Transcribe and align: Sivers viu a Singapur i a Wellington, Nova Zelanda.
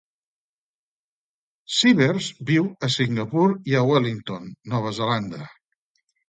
Sivers 1.79 2.29
viu 2.51 2.65
a 2.87 2.89
Singapur 2.95 3.45
i 3.73 3.77
a 3.81 3.85
Wellington, 3.91 4.49
Nova 4.75 4.95
Zelanda. 5.03 5.45